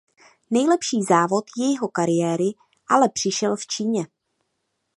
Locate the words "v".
3.55-3.67